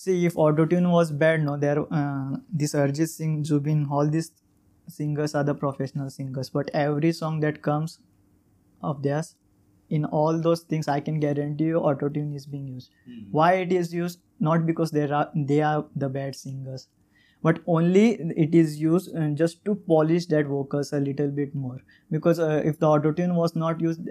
[0.00, 4.30] see if autotune was bad no there uh, this Arjit Singh Zubin all these
[4.94, 7.98] singers are the professional singers but every song that comes
[8.90, 9.34] of theirs
[9.98, 13.26] in all those things I can guarantee you autotune is being used mm.
[13.30, 16.88] why it is used not because they are they are the bad singers
[17.44, 21.78] but only it is used uh, just to polish that vocals a little bit more
[22.10, 24.10] because uh, if the autotune was not used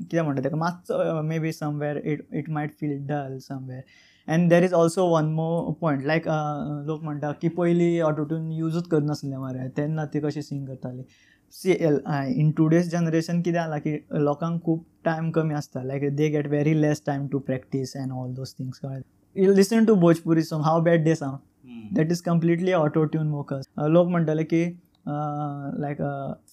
[0.00, 3.82] कितें म्हणटा ताका मातसो maybe somewhere it it might feel dull somewhere
[4.28, 6.26] and there is also one more point like
[6.86, 11.02] लोक म्हणटा की पयलीं autotune यूजूच करनासलें मरे तेन्ना ती कशी सिंग करताली
[11.52, 12.00] सी एल
[12.40, 16.80] इन टुडेज जनरेशन कितें जाला की लोकांक खूब टायम कमी आसता like they get very
[16.82, 18.80] less time to practice and all those things
[19.36, 21.38] you listen to Bhojpuri song how bad they sound
[21.93, 24.63] that is completely auto tune vocals लोक म्हणटाले की
[25.05, 26.01] लायक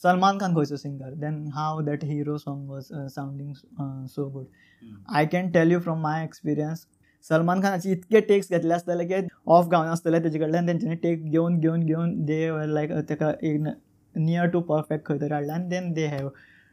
[0.02, 4.44] सलमान खान खंयचो singer then how that hero song was sounding so good
[5.09, 6.87] I can tell you from my experience
[7.31, 11.59] Salman खानाचे इतके takes घेतले आसतले की of गावन आसतले तेजे कडल्यान तेंच्यांनी टेक घेवन
[11.59, 13.61] घेवन घेवन दे लायक तेका एक
[14.14, 16.29] नियर टू परफेक्ट खंय तरी हाडला आनी then they have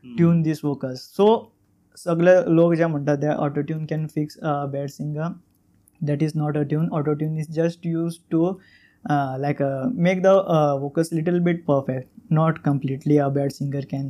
[0.06, 1.28] tune this vocals so
[1.98, 4.38] सगळे लोक जे म्हणटात ते auto tune can fix
[4.72, 5.28] bad singer
[6.07, 8.51] that is not a tune auto tune is just use to
[9.41, 9.63] like
[10.09, 10.35] make the
[10.81, 14.09] vocals little bit perfect not completely a bad singer can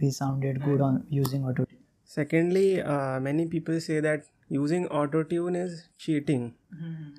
[0.00, 5.22] be sounded good on using auto tune secondly uh, many people say that using auto
[5.24, 6.44] tune is cheating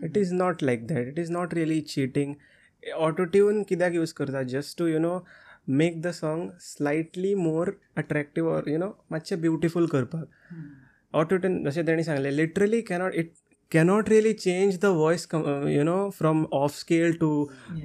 [0.01, 2.37] it is not like that it is not really cheating
[2.83, 5.13] auto tune कित्याक use करता just to you know
[5.79, 11.85] make the song slightly more attractive or you know मातशें beautiful करपाक auto tune जशें
[11.87, 13.31] तेणी सांगलें literally cannot it
[13.72, 17.30] cannot really change the voice you know from off scale to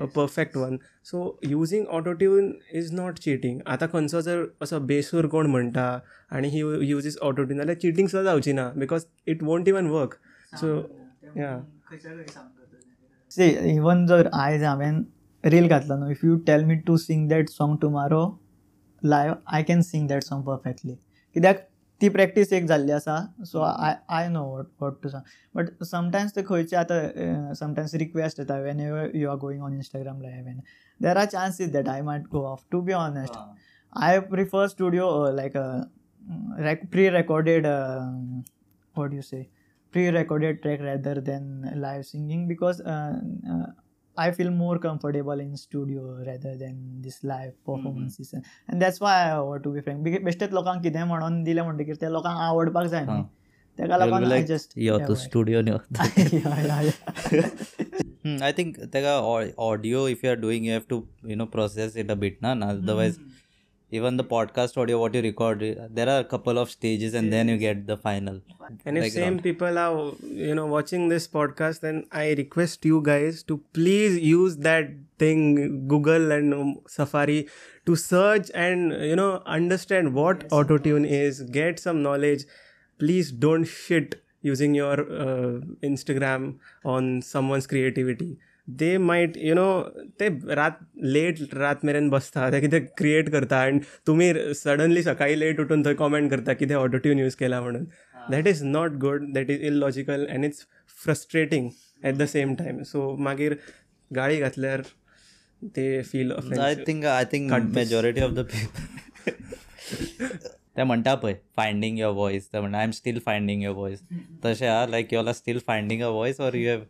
[0.01, 5.27] a perfect one so using auto tune is not cheating आतां खंयचो जर असो बेसूर
[5.27, 5.87] कोण म्हणटा
[6.35, 10.15] आनी ही युजीस ऑटो ट्यून जाल्यार चिटींग सुद्दां जावची ना because it won't even work
[10.53, 10.75] so
[11.37, 11.59] या
[13.31, 13.45] सी
[13.75, 15.01] इवन जर आयज हांवें
[15.43, 18.23] रील घातला न्हू if you tell me to sing that song tomorrow
[19.01, 20.95] live I can sing that song perfectly
[21.35, 21.57] कित्याक
[22.00, 23.16] ती प्रॅक्टीस एक जाल्ली आसा
[23.46, 25.22] so I I know what what to सांग
[25.56, 30.48] बट समटायम्स ते खंयचे आतां समटायम्स रिक्वेस्ट येता whenever you are going on Instagram live
[30.48, 30.60] and
[31.00, 33.38] there are chances that I might go off to be honest
[33.92, 35.86] I prefer studio uh, like a
[36.58, 38.00] rec- pre-recorded uh,
[38.94, 39.48] what do you say
[39.94, 43.66] pre-recorded track rather than live singing because uh, uh,
[44.16, 49.38] I feel more comfortable in studio rather than this live performances and that's why I
[49.40, 53.04] want to be frank because बेश्टेच लोकांक कितें म्हणून दिलें म्हणटकीर ते लोकांक आवडपाक जाय
[53.04, 53.22] न्ही
[53.78, 55.78] तेका लागून I just yo Tu studio yeah,
[56.32, 56.90] yeah,
[57.32, 58.48] yeah.
[58.48, 59.14] I think तेका
[59.68, 62.52] audio if you are doing you have to you know process it a bit na
[62.68, 63.18] otherwise
[63.91, 67.47] even the podcast audio what you record there are a couple of stages and then
[67.47, 68.41] you get the final
[68.85, 73.43] And if same people are, you know, watching this podcast, then I request you guys
[73.51, 74.89] to please use that
[75.23, 77.47] thing, Google and um, Safari,
[77.85, 81.41] to search and you know understand what autotune is.
[81.59, 82.45] Get some knowledge.
[82.99, 85.59] Please don't shit using your uh,
[85.91, 88.37] Instagram on someone's creativity.
[88.67, 89.65] They might you know
[90.19, 90.79] ते रात
[91.15, 95.93] late रात मेरेन बसता ते कितें create करता आनी तुमी सडनली सकाळी लेट उठून थंय
[96.01, 97.85] कॉमेंट करता कितें ऑटोट्यून यूज केला म्हणून.
[98.31, 100.65] That is not good that is illogical and it's
[101.03, 101.69] frustrating
[102.05, 103.55] at the same time so मागीर
[104.11, 104.81] गाळी घातल्यार
[105.75, 108.85] ते feel I think I think majority of the people
[110.77, 113.99] ते म्हणटा पळय फायंडींग युअर वॉयस ते म्हणटा I am still finding your voice
[114.45, 116.81] तशें आहा like you are still finding a voice or you have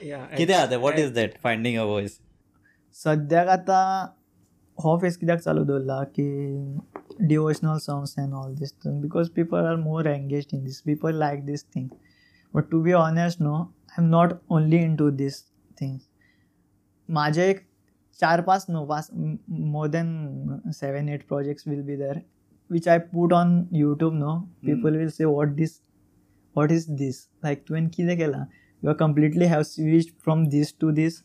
[0.00, 0.66] कितें आहा?
[0.66, 2.18] तें what is that finding a voice
[2.96, 4.06] सद्याक आतां
[4.78, 9.76] हो फेस कित्याक चालू दवरला की devotional songs and all this thing because people are
[9.76, 11.88] more engage in these people like this thing
[12.54, 15.42] but to be honest no I am not only in to these
[15.80, 16.08] things
[17.08, 17.66] माझे एक
[18.18, 19.08] चार पाच no पाच
[19.72, 22.20] more than seven eight projects will be there
[22.70, 25.80] which I put on YouTube no people will say what this
[26.56, 28.44] what is this like तुवें कितें केलां?
[28.82, 31.22] You are completely have switch from this to this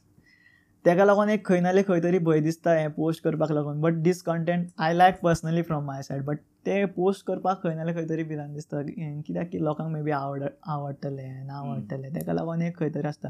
[0.86, 3.80] तेका लागून एक खंय नाल्यार खंय तरी भंय दिसता हें पोस्ट करपाक लागून.
[3.82, 7.96] But this content I like personally from my side but ते पोस्ट करपाक खंय नाल्यार
[7.96, 8.82] खंय तरी भिरांत दिसता.
[8.82, 13.30] कित्याक की लोकांक मे बी आवड आवडटलें ना आवडटलें तेका लागून एक खंय तरी आसता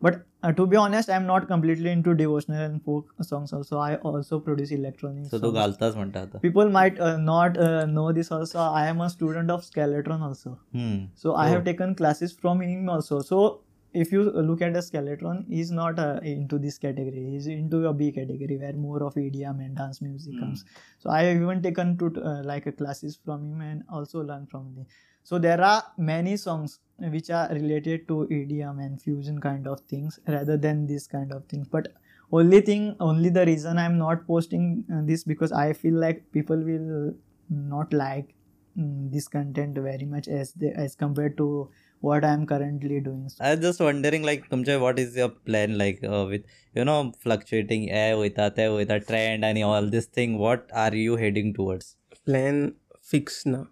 [0.00, 3.78] but uh, to be honest i'm not completely into devotional and folk songs also.
[3.78, 5.42] I also produce electronic so songs.
[6.40, 8.58] people might uh, not uh, know this also.
[8.58, 10.58] I am a student of skeletron also.
[10.72, 11.06] Hmm.
[11.14, 11.52] so i oh.
[11.52, 13.20] have taken classes from him also.
[13.20, 13.62] So
[13.94, 17.24] if you look at a skeletron he's not uh, into this category.
[17.30, 20.64] He's into a b category where more of edm and dance music comes.
[20.98, 24.66] So i have even taken to uh, like classes from him and also learn from
[24.76, 24.86] him
[25.28, 26.78] so there are many songs
[27.14, 31.44] which are related to EDM and fusion kind of things rather than this kind of
[31.46, 31.66] things.
[31.76, 31.88] But
[32.32, 36.62] only thing only the reason i'm not posting uh, this because i feel like people
[36.70, 37.14] will
[37.48, 38.34] not like
[38.78, 43.28] mm, this content very much as they, as compared to what i'm currently doing.
[43.40, 47.12] I was just wondering like kumcha what is your plan like uh, with you know
[47.18, 50.38] fluctuating air with that with a trend and all this thing?
[50.38, 51.96] What are you heading towards?
[52.24, 53.66] Plan fix now.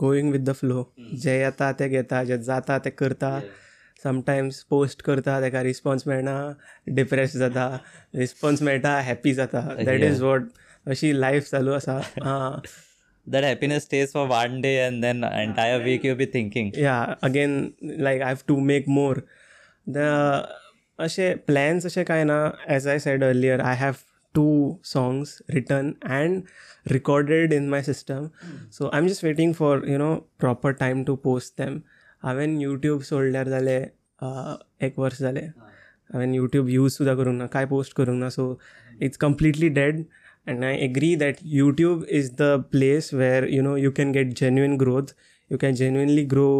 [0.00, 0.84] Going with the flow
[1.22, 3.40] जे येता ते घेता जे जाता ते करता.
[4.04, 6.34] Sometimes post करता तेका रिस्पोन्स मेळना
[6.94, 7.66] डिप्रेस जाता
[8.16, 9.60] रिस्पोन्स मेळटा हॅप्पी जाता.
[9.84, 10.42] देट इज वॉट
[10.86, 12.60] अशी लायफ चालू आसा हा.
[13.26, 17.60] That happiness test for one day and then entire week you be thinking yeah again
[17.82, 19.18] like I have to make more
[19.86, 19.98] the
[20.98, 22.38] असे प्लॅन्स असे कांय ना
[22.74, 23.92] as I said earlier I have
[24.35, 26.47] two songs written and
[26.93, 28.31] recorded in my system
[28.69, 31.83] so i'm just waiting for you know proper time to post them
[32.25, 33.75] हांवें YouTube सोडल्यार जाले
[34.85, 35.47] एक वर्स जालें
[36.13, 38.45] हांवें यूट्यूब यूज सुद्दां करूंक ना कांय पोस्ट करूंक ना so
[39.01, 40.05] it's completely dead
[40.53, 44.75] and i agree that youtube is the place where you know you can get genuine
[44.81, 45.13] growth
[45.53, 46.51] you can genuinely grow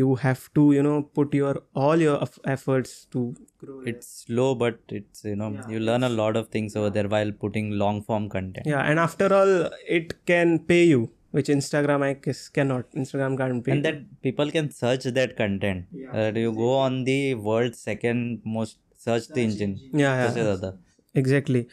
[0.00, 3.22] you have to you know put your all your eff- efforts to
[3.65, 4.35] grow it's yeah.
[4.35, 7.31] slow but it's you know yeah, you learn a lot of things over there while
[7.43, 8.65] putting long form content.
[8.65, 9.53] Yeah and after all
[9.97, 12.91] it can pay you which instagram i guess cannot.
[12.91, 15.85] Instagram can't pay and that people can search that content.
[15.91, 16.11] Yeah.
[16.11, 20.71] Uh, you go on the world's second most search engine yeah, yeah.
[21.13, 21.67] exactly.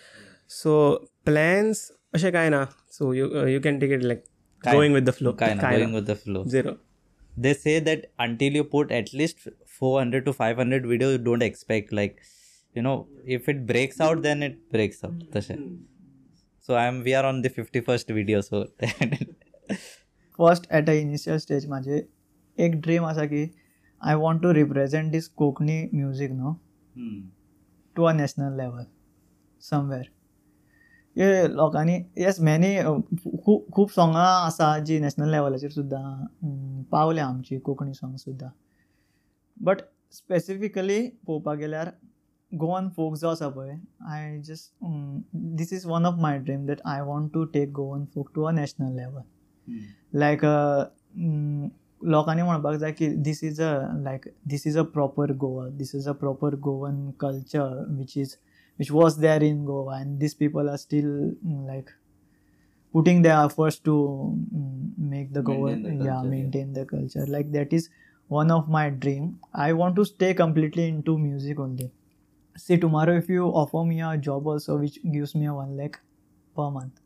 [0.46, 4.24] So plans so you uh, you can take it like
[4.62, 5.32] going with the flow.
[5.32, 6.44] Kind, kind going with the flow.
[6.46, 6.78] Zero
[7.35, 11.93] They say that until you put at least 400 to 500 videos, you don't expect
[11.93, 12.17] like
[12.75, 15.23] you know if it breaks out then it breaks out.
[15.33, 15.57] तशें.
[16.61, 18.65] So I'm we are on the 51st video so
[20.39, 21.95] first at a initial stage माझे
[22.57, 23.43] एक dream आसा की
[24.01, 26.53] I want to represent these Konkani music न्हू
[27.95, 28.83] to a national level
[29.69, 30.10] somewhere हे
[31.16, 32.76] लोकांनी yes many
[33.44, 38.48] खूब खूब सोंगां आसा जी नॅशनल लेवलाचेर सुद्दां पावल्या आमची कोंकणी सॉंग सुद्दां
[39.56, 39.80] बट
[40.12, 41.88] स्पेसिफिकली पळोवपाक गेल्यार
[42.52, 43.74] गोवन फोक जो आसा पळय
[44.06, 44.84] I just
[45.56, 48.50] this is one of my dream that I want to take Goan folk to a
[48.50, 49.20] national level
[50.18, 50.44] like
[52.02, 56.08] लोकांनी म्हणपाक जाय की this is a like this is a proper Goa this is
[56.08, 58.34] a proper Goan culture which is
[58.76, 61.90] which was there in Goa, and these people are still mm, like
[62.92, 66.80] putting their efforts to mm, make the Goa, yeah, culture, maintain yeah.
[66.80, 67.26] the culture.
[67.26, 67.88] Like that is
[68.28, 69.38] one of my dream.
[69.54, 71.90] I want to stay completely into music only.
[72.56, 75.98] See, tomorrow if you offer me a job also, which gives me a one lakh
[76.56, 77.00] per month,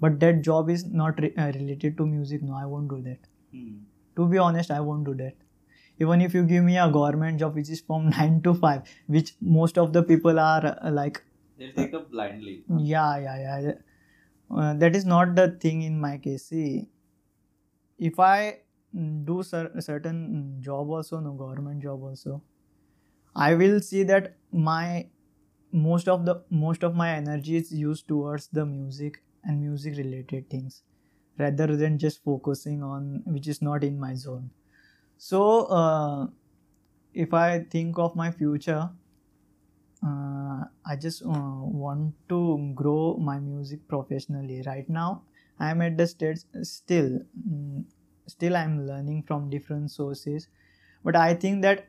[0.00, 2.42] but that job is not re- uh, related to music.
[2.42, 3.18] No, I won't do that.
[3.52, 3.78] Hmm.
[4.16, 5.34] To be honest, I won't do that
[6.00, 9.34] even if you give me a government job which is from nine to five, which
[9.40, 11.22] most of the people are uh, like
[11.58, 12.64] They'll take up blindly.
[12.94, 13.72] yeah yeah yeah.
[14.50, 16.46] Uh, that is not the thing in my case.
[16.46, 16.88] See
[18.08, 18.58] if i
[18.96, 20.20] mm, do cer- certain
[20.68, 22.40] job also no government job also
[23.36, 25.06] i will see that my
[25.72, 30.48] most of the most of my energy is used towards the music and music related
[30.50, 30.82] things
[31.38, 34.50] rather than just focusing on which is not in my zone
[35.17, 36.27] so uh,
[37.13, 38.89] if i think of my future
[40.05, 44.61] uh, I just uh, want to grow my music professionally.
[44.65, 45.23] Right now,
[45.59, 47.85] I am at the stage still, mm,
[48.27, 50.47] still I am learning from different sources,
[51.03, 51.87] but I think that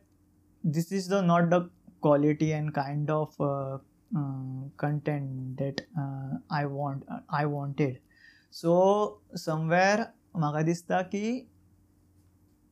[0.62, 3.78] this is the not the quality and kind of uh,
[4.16, 7.04] uh, content that uh, I want.
[7.28, 8.00] I wanted.
[8.50, 11.26] So somewhere म्हाका दिसता की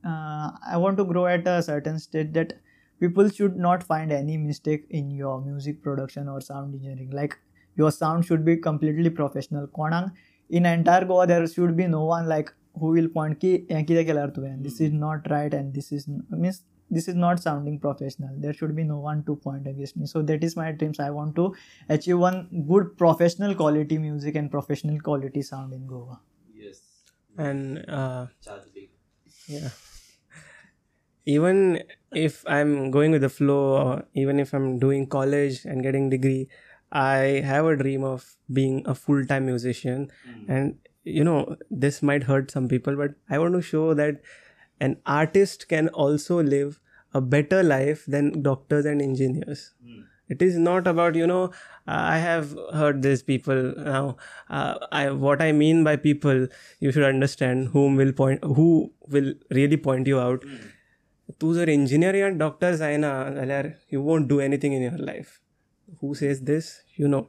[0.06, 2.54] uh, I want to grow at a certain state that
[3.00, 7.12] people should not find any mistake in your music production or sound engineering.
[7.12, 7.38] Like
[7.76, 9.68] your sound should be completely professional.
[9.68, 10.12] Konang,
[10.50, 14.34] in entire Goa, there should be no one like who will point ki kida kelar
[14.34, 18.30] tu this is not right and this is means this is not sounding professional.
[18.38, 20.06] There should be no one to point against me.
[20.06, 21.00] So that is my dreams.
[21.00, 21.54] I want to
[21.90, 26.22] achieve one good professional quality music and professional quality sound in Goa.
[26.56, 26.80] Yes.
[27.38, 28.28] And uh,
[29.48, 29.70] yeah
[31.36, 31.84] even
[32.16, 36.48] if i'm going with the flow or even if i'm doing college and getting degree
[36.92, 40.10] i have a dream of being a full-time musician.
[40.26, 40.52] Hmm.
[40.52, 44.22] And you know this might hurt some people but i want to show that
[44.80, 46.80] an artist can also live
[47.14, 49.74] a better life than doctors and engineers.
[49.84, 50.02] Hmm.
[50.30, 51.52] It is not about you know
[51.88, 54.18] i have heard these people now.
[54.50, 56.48] Uh, I, what i mean by people
[56.80, 60.56] you should understand whom will point who will really point you out hmm.
[61.41, 65.29] तूं जर engineer या doctor जायना जाल्यार you won't do anything in your life
[66.03, 67.23] who says these you know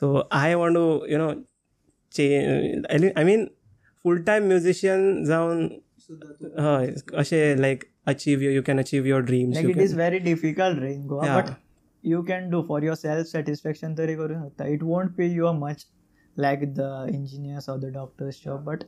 [0.00, 1.32] so I want to you know
[2.12, 2.28] चे
[3.16, 3.46] I mean
[4.04, 5.68] full time musician जावन
[6.60, 11.06] हय अशें like achieve you can achieve your dreams like it is very difficult in
[11.12, 11.36] goa Yeah.
[11.36, 11.52] but
[12.12, 15.84] you can do for your self satisfaction तरी करू शकता it won't pay you much
[16.36, 18.84] like the engineers or the doctor's job but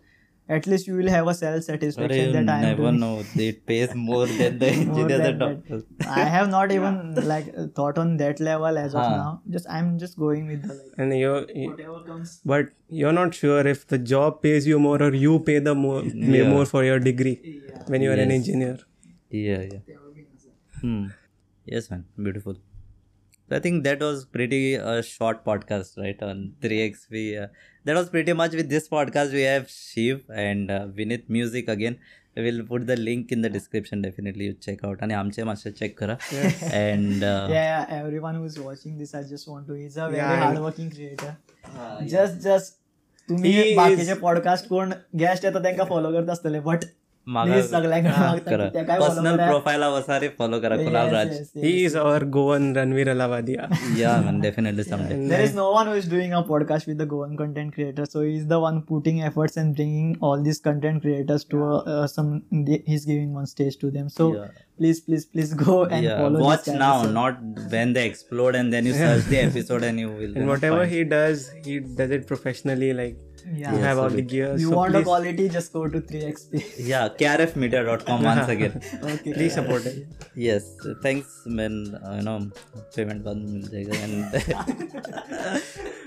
[0.50, 3.24] at least you will have a self satisfaction that i am never doing know.
[3.36, 5.82] It pays more than the more engineer, the doctor.
[6.08, 6.98] i have not even
[7.32, 7.48] like
[7.80, 9.16] thought on that level as of Huh.
[9.18, 12.72] now just i'm just going with the like and you're whatever comes but
[13.02, 16.50] you're not sure if the job pays you more or you pay the more Yeah.
[16.56, 18.78] more for your degree yeah when you are an engineer
[19.40, 19.98] Yeah, yeah.
[20.82, 21.04] Hmm.
[21.74, 22.06] Yes, man.
[22.26, 22.56] Beautiful.
[23.50, 26.22] So I think that was pretty a short podcast, right?
[26.30, 27.48] On 3x, we uh,
[27.86, 29.32] that was pretty much with this podcast.
[29.34, 31.98] We have Shiv and uh, Vinith Music again.
[32.38, 34.02] I will put the link in the description.
[34.02, 35.02] Definitely you check out.
[35.04, 36.18] आणि आमचे मातशे check करा.
[36.82, 39.74] And uh, yeah, yeah, everyone who's watching this, I just want to.
[39.74, 40.44] He's a very Yeah.
[40.44, 41.34] hardworking creator.
[42.14, 42.78] Just, just
[43.30, 46.86] तुम्ही बाकीचे podcast कोण guest येतात त्यांना follow करत असतले बट
[47.27, 49.47] मागा Please सगळ्यांकडे मागता करा की त्या काय follow पर्सनल करा.
[49.47, 51.65] प्रोफाईल वसारे फॉलो करा Kunal Yes, Raj yes, yes.
[51.65, 53.65] He is our Goan Ranveer Alavadia.
[54.01, 57.07] Yeah man definitely someday There is no one who is doing a podcast with the
[57.15, 58.07] Goan content creator.
[58.13, 62.31] So he's the one putting efforts and bringing all these content creators to uh, some.
[62.93, 64.09] He's giving one stage to them.
[64.21, 64.55] So Yeah.
[64.85, 66.45] please, please, please go and Yeah, follow.
[66.49, 66.81] watch this guy.
[66.87, 67.43] now, So- not
[67.77, 70.39] when they explode and then you search the episode and you will.
[70.39, 70.97] And whatever find.
[70.99, 72.93] he does, he does it professionally.
[73.03, 73.74] Like Yeah.
[73.74, 74.56] you have all the gear.
[74.58, 75.50] You so want please, quality?
[75.50, 76.64] Just go to 3xp.
[76.78, 78.82] Yeah, krfmedia.com once again.
[79.04, 79.34] okay.
[79.34, 80.08] please support it.
[80.36, 82.00] yes, thanks, man.
[82.04, 82.52] Uh, you know,
[82.96, 85.62] payment जाएगा and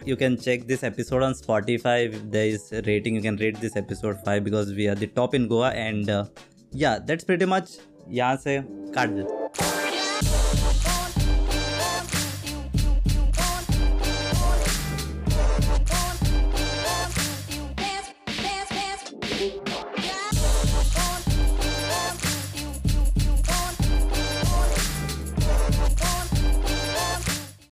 [0.05, 1.97] you can check this episode on Spotify.
[2.09, 5.07] If there is a rating, you can rate this episode five because we are the
[5.07, 6.25] top in Goa and uh,
[6.73, 7.79] yeah, that's pretty much
[8.09, 8.61] यहाँ से
[8.95, 9.84] काट देते